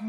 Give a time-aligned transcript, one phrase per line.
[0.00, 0.08] 欢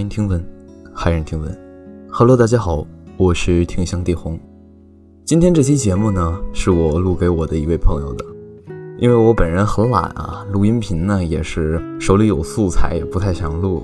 [0.00, 0.44] 迎听闻，
[0.92, 1.56] 骇人听闻。
[2.10, 2.84] Hello，大家好，
[3.16, 4.40] 我是听香地红。
[5.24, 8.39] 今天这期节目呢，是我录给我的一位朋友的。
[9.00, 13.82] 因为我本人很懒啊，录音频呢也是手里有素材也不太想录。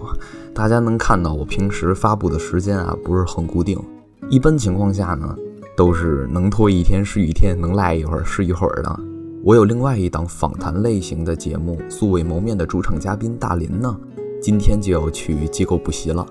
[0.53, 3.83] 大家能看到我平时发布的时间啊不是很固定，
[4.29, 5.35] 一般情况下呢
[5.75, 9.01] 都是能拖一天是一天，能赖一会儿是一会儿的。
[9.43, 13.97] 我有另外一档访谈类型的节目，素未谋面的主场嘉宾大林呢，
[14.43, 16.27] 今天就要去机构补习了。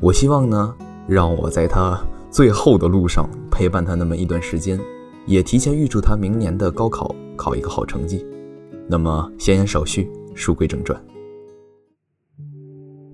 [0.00, 0.74] 我希望呢
[1.06, 1.96] 让我在他
[2.28, 4.80] 最后的路上陪伴他那么一段时间，
[5.26, 7.14] 也提前预祝他明年的高考。
[7.36, 8.24] 考一个好成绩。
[8.88, 10.98] 那么闲言少叙，书归正传。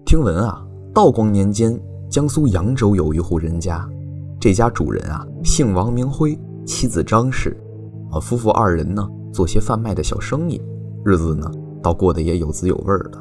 [0.06, 1.77] 听闻啊，道光年间，
[2.08, 3.84] 江苏扬州有一户人家，
[4.38, 7.60] 这家主人啊姓王名辉，妻子张氏，
[8.12, 10.62] 啊夫妇二人呢做些贩卖的小生意，
[11.05, 11.50] 日子呢
[11.83, 13.18] 倒过得也有滋有味的。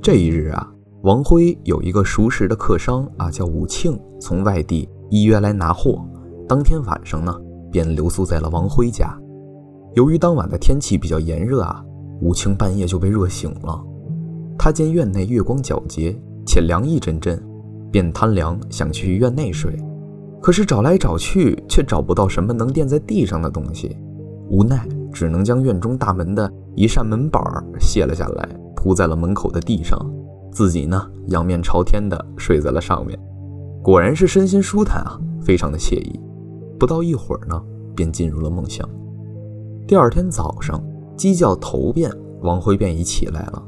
[0.00, 6.00] 这一日啊，王辉有一个熟识的客商啊叫武庆，从外地依约来拿货，
[6.48, 7.36] 当天晚上呢
[7.72, 9.18] 便留宿在了王辉家。
[9.94, 11.82] 由于当晚的天气比较炎热啊，
[12.20, 13.82] 武清半夜就被热醒了。
[14.58, 17.42] 他见院内月光皎洁，且凉意阵阵，
[17.90, 19.76] 便贪凉想去院内睡。
[20.40, 23.96] 可是找来找去，却找不到什么能垫在地上的东西，
[24.50, 27.42] 无奈只能将院中大门的一扇门板
[27.80, 29.98] 卸了下来，铺在了门口的地上，
[30.50, 33.18] 自己呢仰面朝天的睡在了上面。
[33.82, 36.20] 果然是身心舒坦啊，非常的惬意。
[36.82, 37.62] 不到一会儿呢，
[37.94, 38.84] 便进入了梦乡。
[39.86, 40.82] 第二天早上，
[41.16, 43.62] 鸡叫头遍，王辉便已起来了。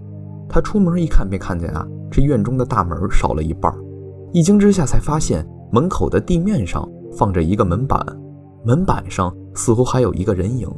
[0.48, 3.73] 他出门一看，便看见啊，这院中的大门少了一半。
[4.33, 8.05] 一惊之下，才发现门口的地面上放着一个门板，
[8.65, 10.69] 门板上似乎还有一个人影。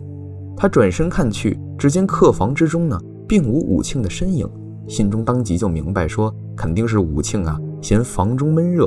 [0.59, 4.47] 他转身看去，只见客房之中呢，并无武庆的身影，
[4.87, 8.87] 心中当即就明白，说肯定是武庆啊，嫌房中闷热，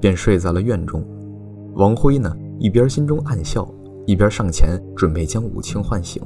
[0.00, 1.00] 便睡在了院中。
[1.74, 3.68] 王辉呢，一边心中暗笑。
[4.06, 6.22] 一边上前准备将武庆唤醒，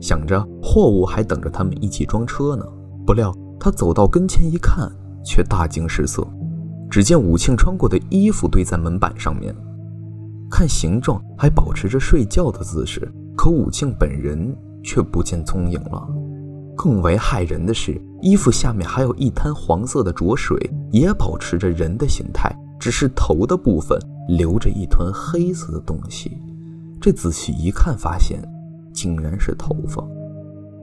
[0.00, 2.64] 想着货物还等着他们一起装车呢。
[3.06, 3.30] 不料
[3.60, 4.90] 他走到跟前一看，
[5.22, 6.26] 却大惊失色。
[6.88, 9.54] 只见武庆穿过的衣服堆在门板上面，
[10.50, 16.08] 看形状还保持着睡觉的姿势，可武庆本人却不见踪影了。
[16.74, 20.58] 更为骇人的是，衣服下面还有一滩黄色的浊水，
[20.90, 26.38] 也保持着人的形态，只是头的部分留着一团黑色的东西。
[27.00, 28.42] 这仔细一看，发现
[28.92, 30.04] 竟然是头发。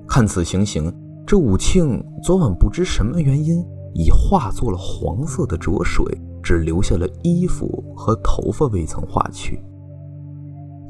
[0.08, 0.94] 看此情形，
[1.26, 6.06] 这武庆昨晚不知什么原因已化作了黄色的浊水，
[6.42, 9.60] 只留下了衣服和头发未曾化去。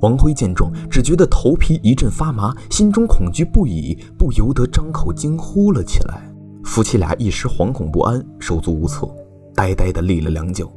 [0.02, 6.30] 王辉见状，只觉得头皮一阵发麻，心中恐惧不已，不由得张口惊呼了起来。
[6.66, 9.16] 夫妻俩一时惶恐不安，手足无措，
[9.56, 10.70] 呆呆地立了良久。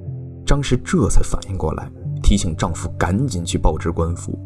[0.47, 1.91] 张氏这才反应过来。
[2.23, 4.37] 提醒丈夫赶紧去报知官府。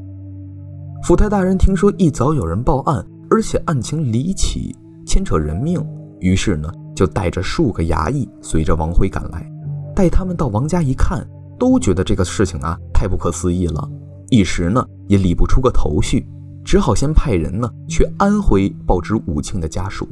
[1.02, 5.82] 府台大人听说一早有人报案，而且案情离奇，牵扯人命，
[6.18, 9.50] 于是呢就带着数个衙役随着王辉赶来。
[9.94, 11.26] 带他们到王家一看，
[11.58, 13.88] 都觉得这个事情啊太不可思议了，
[14.28, 16.26] 一时呢也理不出个头绪，
[16.62, 20.06] 只好先派人呢去安徽报知武庆的家属。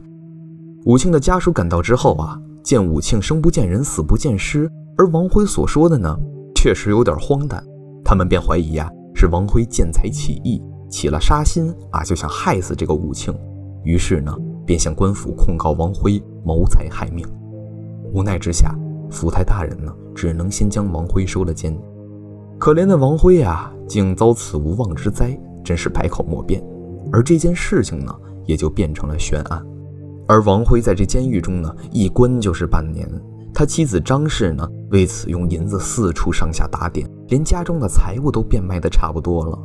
[0.86, 6.14] 武庆的家属赶到之后啊，见武庆生不见人，死不见尸，而王辉所说的呢。
[6.54, 7.64] 确实有点荒诞，
[8.04, 10.60] 他们便怀疑呀是王辉见财起意，
[10.90, 13.32] 起了杀心啊，就想害死这个武庆。
[13.84, 14.36] 于是呢，
[14.66, 17.24] 便向官府控告王辉谋财害命。
[18.12, 18.74] 无奈之下，
[19.08, 21.78] 府台大人呢，只能先将王辉收了监。
[22.58, 26.60] 可怜的王辉呀，竟遭此无妄之灾，真是百口莫辩。
[27.12, 28.12] 而这件事情呢，
[28.46, 29.64] 也就变成了悬案。
[30.26, 33.08] 而王辉在这监狱中呢，一关就是半年。
[33.58, 39.58] 他妻子张氏呢，为此用银子四处上下打点，连家中的财物都变卖的差不多了。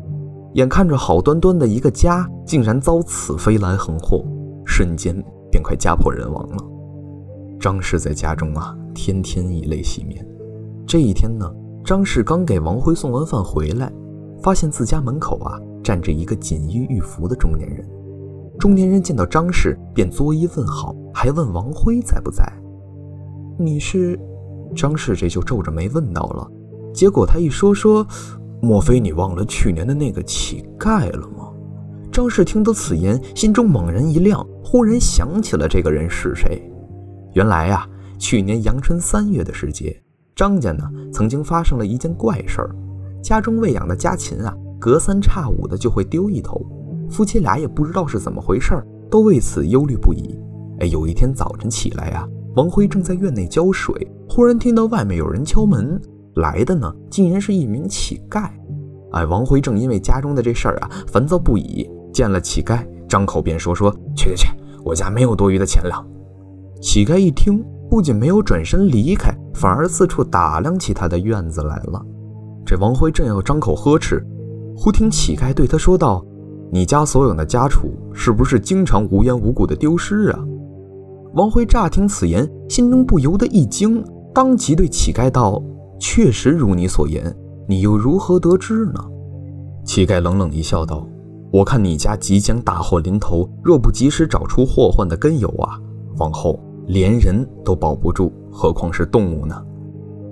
[0.54, 4.26] 眼看着好端端的一个家，竟然遭此飞来横祸，
[4.66, 5.16] 瞬间
[5.52, 6.58] 便快家破人亡了。
[7.60, 10.28] 张氏在家中啊，天天以泪洗面。
[10.88, 11.48] 这一天呢，
[11.86, 13.94] 张氏刚给王辉送完饭回来，
[14.42, 17.88] 发现自家门口啊，站着一个锦衣玉服的中年人。
[18.58, 22.44] 中年人见到张氏，便作揖问好，还问王辉在不在。
[23.58, 24.20] 你是
[24.76, 26.50] 张氏，这就皱着眉问到了。
[26.94, 28.06] 结果他一说说，
[28.62, 31.52] 莫非你忘了去年的那个乞丐了吗？
[32.12, 36.62] 张氏听得此言，心中猛然一亮，忽然想起了这个人是谁。
[37.34, 40.00] 原来呀，去年阳春三月的时节，
[40.36, 42.76] 张家呢曾经发生了一件怪事儿，
[43.22, 46.60] 家中喂养的家禽啊，隔三差五的就会丢一头，
[47.10, 50.40] 夫妻俩也不知道是怎么回事儿，都为此忧虑不已。
[50.80, 56.00] 哎，有一天早晨起来呀，王辉正在院内浇水，忽然听到外面有人敲门，
[56.36, 58.48] 来的呢竟然是一名乞丐。
[59.12, 64.48] 哎，王辉正因为家中的这事儿啊烦躁不已，见了乞丐，张口便说：“说去去去，
[64.84, 66.06] 我家没有多余的钱粮。”
[66.80, 72.00] 乞丐一听，不仅没有转身离开，反而四处打量起他的院子来了。
[72.64, 74.24] 这王辉正要张口呵斥，
[74.78, 76.24] 忽听乞丐对他说道
[76.72, 80.40] ：“你家所有的家畜是不是经常无缘无故的丢失啊？”
[81.34, 84.04] 王辉乍听此言，心中不由得一惊，
[84.34, 85.62] 当即对乞丐道
[86.00, 87.36] ：“确实如你所言，
[87.68, 89.04] 你又如何得知呢？”
[89.84, 91.08] 乞丐冷冷一笑道
[91.52, 95.80] ：“我看你家即将大祸临头，若不及时找出祸患的根由啊，
[96.18, 99.56] 往后……”连人都保不住，何况是动物呢？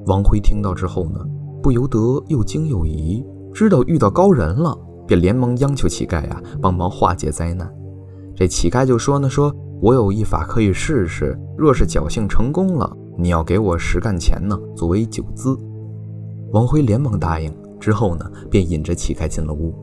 [0.07, 1.25] 王辉听到之后呢，
[1.63, 4.77] 不由得又惊又疑，知道遇到高人了，
[5.07, 7.73] 便连忙央求乞丐呀帮忙化解灾难。
[8.35, 15.57] 这乞丐就说呢：“说我有一法可以试试，若是侥幸成功了，你要给我十干钱呢，作为酒资。”
[16.53, 19.73] 王辉连忙答应，之后呢，便引着乞丐进了屋。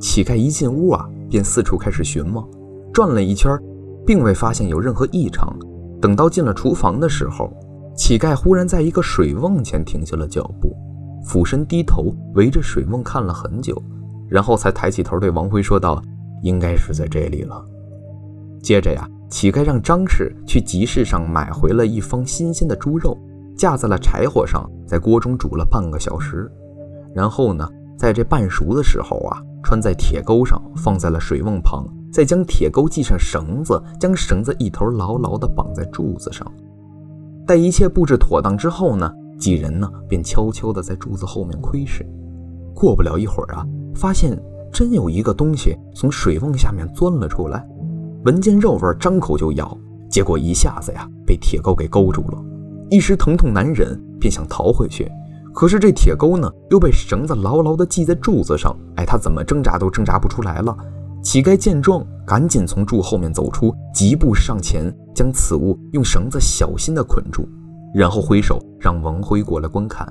[0.00, 2.44] 乞丐一进屋啊，便四处开始寻摸，
[2.92, 3.56] 转了一圈，
[4.04, 5.56] 并未发现有任何异常。
[6.00, 7.52] 等到进了厨房的时候，
[7.94, 10.74] 乞丐忽然在一个水瓮前停下了脚步，
[11.24, 13.80] 俯身低头围着水瓮看了很久，
[14.28, 16.02] 然后才抬起头对王辉说道
[16.42, 17.64] ：“应该是在这里了。”
[18.60, 23.18] 接着呀，乞丐让张氏去集市上买回了一方新鲜的猪肉，
[23.56, 26.48] 架在了柴火上，在锅中煮了半个小时，
[27.12, 31.84] 然后呢，在这半熟的时候啊，穿在铁钩上，放在了水瓮旁。
[32.12, 36.46] 再将铁钩系上绳子，将绳子一头牢牢地绑在柱子上。
[37.44, 42.06] 待一切布置妥当之后呢，几人呢便悄悄地在柱子后面窥视。
[42.72, 43.66] 过不了一会儿啊，
[43.96, 44.40] 发现
[44.72, 47.66] 真有一个东西从水瓮下面钻了出来，
[48.24, 49.76] 闻见肉味，张口就咬，
[50.08, 52.42] 结果一下子呀被铁钩给勾住了，
[52.90, 55.10] 一时疼痛难忍，便想逃回去。
[55.52, 60.74] 可是这铁钩呢又被绳子牢牢地系在柱子上，哎，他怎么挣扎都挣扎不出来了。
[61.22, 67.46] 乞丐见状，赶紧从柱后面走出，疾步上前，将此物用绳子小心地捆住，
[67.94, 70.10] 然后挥手让王辉过来观看。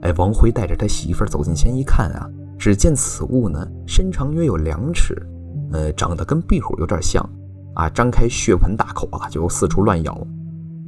[0.00, 2.26] 哎，王辉带着他媳妇走近前一看啊，
[2.58, 5.14] 只见此物呢，身长约有两尺，
[5.72, 7.22] 呃，长得跟壁虎有点像，
[7.80, 10.14] 啊，张开血盆大口啊，就四处乱咬。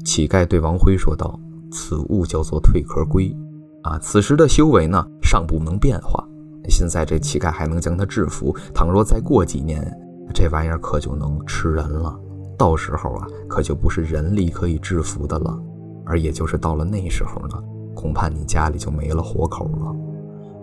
[0.04, 1.40] 乞丐对王辉说道
[1.72, 3.34] ：“此物叫做蜕壳龟，
[3.82, 6.22] 啊，此时的修为呢，尚不能变化。”
[6.68, 9.90] 现在这乞丐还能将它制服，倘若再过几年，
[10.34, 12.14] 这玩意儿可就能吃人了。
[12.58, 15.58] 到时候啊，可就不是人力可以制服的了。
[16.04, 17.56] 而也就是到了那时候呢，
[17.94, 19.96] 恐怕你家里就没了活口了。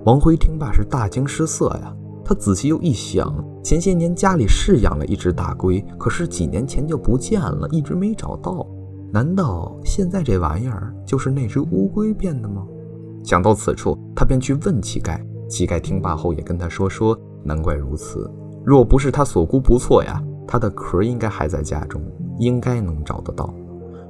[0.06, 1.92] 王辉听罢是大惊失色呀，
[2.24, 8.66] 他仔细又一想，前些年家里是养了一只大龟，可是几年前就不见了，一直没找到。
[9.12, 12.66] 难道现在这玩意儿就是那只乌龟变的吗？
[13.24, 15.20] 想到此处，他便去问乞丐。
[15.50, 18.32] 乞丐听罢后也跟他说：“说难怪如此，
[18.64, 22.02] 若不是他所估不错呀，他的壳应该还在家中，
[22.40, 23.54] 应该能找得到。”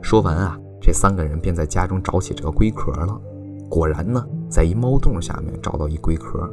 [0.01, 3.19] 说完啊，这三个人便在家中找起这个龟壳了。
[3.69, 6.47] 果然呢，在一猫洞下面找到一龟壳，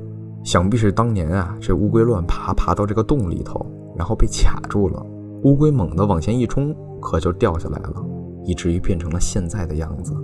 [0.46, 5.04] 想必是当年啊这乌龟乱爬，爬到这个洞里头，然后被卡住了。
[5.42, 8.06] 乌龟猛地往前一冲，壳就掉下来了，
[8.44, 10.14] 以至于变成了现在的样子。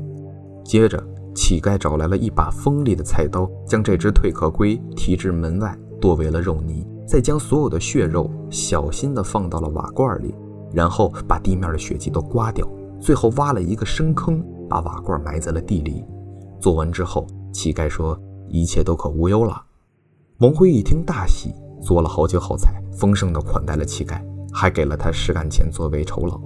[0.64, 1.02] 接着。
[1.34, 10.34] 乞丐找来了一把锋利的菜刀，将这只蜕壳龟提至门外，剁为了肉泥，再将所有的血肉小心地放到了瓦罐里，
[10.74, 12.68] 然后把地面的血迹都刮掉，
[13.00, 16.04] 最后挖了一个深坑，把瓦罐埋在了地里。
[16.60, 18.14] 做完之后，乞丐说
[18.46, 19.58] ：“一切都可无忧了。”
[20.42, 24.20] 王辉一听大喜，做了好酒好菜，丰盛的款待了乞丐，
[24.52, 26.36] 还给了他十干钱作为酬劳。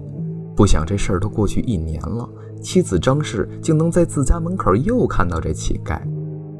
[0.54, 2.28] 不想这事儿都过去一年了。
[2.60, 5.98] 妻子张氏竟能在自家门口又看到这乞丐，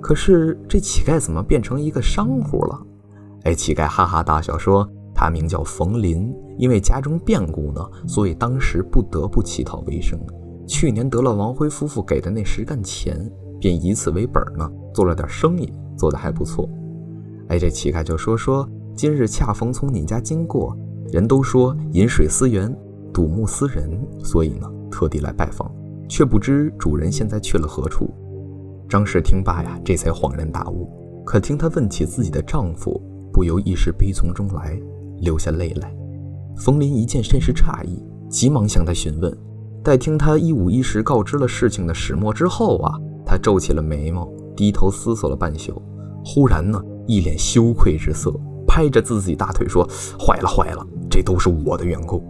[0.00, 2.81] 可是这乞丐怎么变成一个商户了？
[3.43, 10.19] 哎，乞丐哈哈大笑说：“他名叫冯林，因为家中变故呢，所以当时不得不乞讨为生。
[10.66, 16.66] 去年得了王辉夫妇给的那十干钱，便以此为本呢，做了点生意，做得还不错。”
[17.48, 20.76] 哎，这乞丐就说：“说今日恰逢从你家经过，
[21.12, 22.74] 人都说饮水思源，
[23.12, 23.90] 睹物思人，
[24.22, 25.70] 所以呢，特地来拜访。”
[26.08, 28.08] 却不知主人现在去了何处。
[28.88, 30.88] 张氏听罢呀，这才恍然大悟。
[31.24, 34.80] 可听她问起自己的丈夫，不由一时悲从中来，
[35.18, 35.92] 流下泪来。
[36.56, 38.00] 冯林一见甚是诧异，
[38.30, 39.36] 急忙向她询问。
[39.82, 45.82] 待听他一五一十告知了事情的始末之后啊，他皱起了眉毛，低头思索了半宿，
[46.24, 48.32] 忽然呢，一脸羞愧之色，
[48.66, 52.22] 拍着自己大腿说：“坏了坏了，这都是我的缘故。”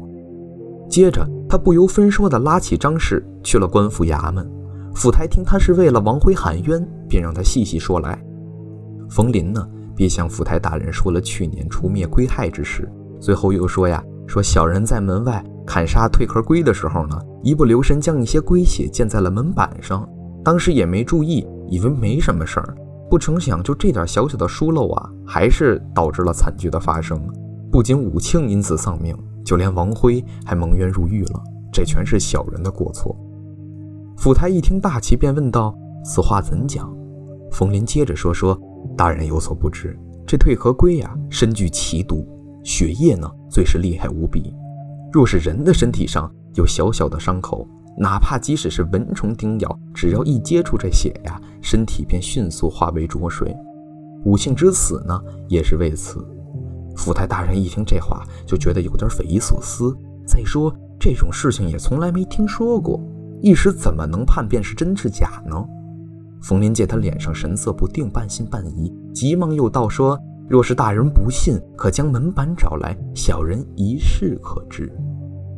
[0.88, 4.49] 接着，他不由分说地拉起张氏去了官府衙门。
[4.95, 8.18] 府台听他是为了王辉喊冤，便让他细细说来。
[9.11, 12.90] 冯林呢，便向府台大人说了去年除灭龟害之事，
[13.21, 20.09] 最后又说呀，说小人在门外砍杀蜕壳龟的时候呢，一不留神将一些龟血溅在了门板上，
[20.42, 22.75] 当时也没注意，以为没什么事儿，
[23.11, 27.21] 不成想就这点小小的疏漏啊，还是导致了惨剧的发生。
[27.71, 29.17] 不仅武庆因此丧命。
[29.47, 31.41] 就连王辉还蒙冤入狱了，
[31.73, 33.17] 这全是小人的过错。
[34.17, 35.73] 府台一听大奇，便问道
[36.05, 36.93] ：“此话怎讲？”
[37.53, 38.61] 冯林接着说：“说
[38.97, 39.97] 大人有所不知，
[40.27, 42.27] 这退壳龟呀，身具奇毒，
[42.65, 44.53] 血液呢最是厉害无比。
[45.13, 53.52] 若是人的身体上有小小的伤口，哪怕即使是蚊虫叮咬，只要一接触这血呀，身体便迅速化为浊水。
[54.25, 56.25] 武庆之死呢，也是为此。”
[56.96, 59.92] 府台大人一听这话，就觉得有点匪夷所思。
[60.25, 63.00] 再说这种事情也从来没听说过，
[63.42, 65.56] 一时怎么能判辨是真是假呢？
[66.40, 70.16] 冯林见他脸上神色不定，半信半疑，急忙又道说
[70.49, 74.88] ：“若是大人不信，可将门板找来，小人一试可知。”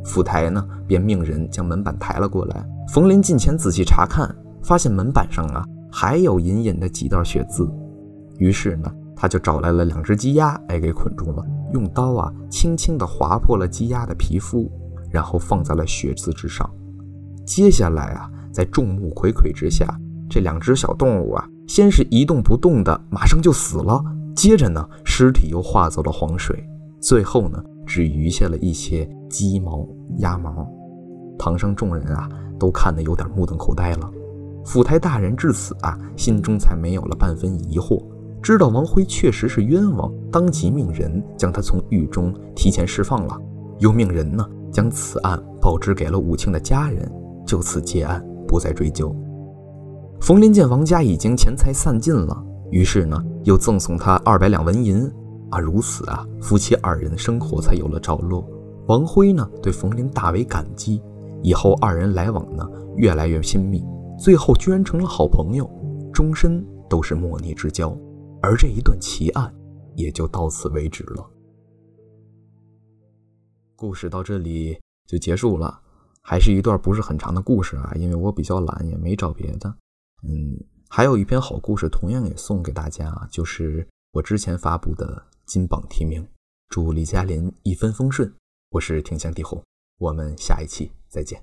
[0.04, 2.66] 府台呢，便命人将门板抬了过来。
[2.88, 7.68] 冯林近前仔细查看，发现门板上啊还有隐隐的几道血渍。
[8.38, 8.92] 于是呢。
[9.20, 14.70] 他就找来了两只鸡鸭，哎，给捆住了，用刀啊，轻轻地划破了鸡鸭的皮肤，
[15.10, 16.70] 然后放在了血渍之上。
[17.44, 19.92] 接下来啊，在众目睽睽之下，
[20.30, 24.00] 这两只小动物啊，先是一动不动的，马上就死了。
[24.36, 26.64] 接着呢，尸体又化作了黄水，
[27.00, 29.84] 最后呢，只余下了一些鸡毛、
[30.18, 30.64] 鸭毛。
[31.36, 34.08] 堂上众人啊，都看得有点目瞪口呆了。
[34.64, 38.02] 府台大人至此啊，心中才没有了半分疑惑。
[38.40, 43.36] 知道王辉确实是冤枉，当即命人将他从狱中提前释放了，
[43.78, 47.10] 又命人呢将此案报知给了武庆的家人，
[47.44, 49.14] 就此结案，不再追究。
[50.20, 55.10] 冯林见王家已经钱财散尽了，于是呢又赠送他二百两纹银，
[55.50, 58.48] 啊，如此啊，夫妻二人的生活才有了着落。
[58.86, 61.02] 王辉呢对冯林大为感激，
[61.42, 63.84] 以后二人来往呢越来越亲密，
[64.18, 65.70] 最后居然成了好朋友，
[66.12, 67.96] 终身都是莫逆之交。
[68.42, 69.54] 而这一段奇案
[69.94, 71.30] 也就到此为止了。
[73.76, 75.80] 故事到这里就结束了，
[76.22, 79.72] 还是一段不是很长的故事啊，因为我比较懒，也没找别的。
[80.24, 80.58] 嗯，
[80.88, 86.26] 还有一篇好故事，同样也送给大家，就是我之前发布的金榜题名。
[86.68, 88.32] 祝李佳林一帆风顺。
[88.70, 89.62] 我是天香地红，
[89.98, 91.40] 我们下一期再见。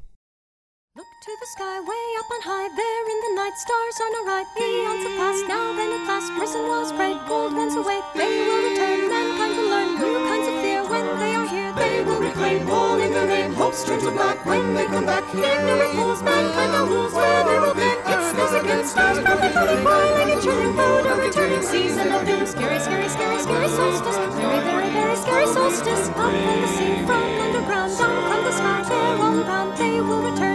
[1.25, 4.45] To the sky, way up on high, there in the night, stars are no right,
[4.53, 8.61] beyond the past, now then at last, prison walls break, gold ones await, they will
[8.61, 12.69] return, mankind will learn new kinds of fear when they are here, they will reclaim
[12.69, 16.21] all in their name, hopes turn to black when they come back, in new rules,
[16.21, 20.29] mankind now rules where they will be, it's those against stars, probably floating by, like
[20.29, 24.89] a chilling boat, a returning season of doom, scary, scary, scary, scary solstice, very, very,
[24.93, 29.41] very scary solstice, up from the sea, from underground, down from the sky, they're all
[29.41, 30.54] bound, they will return,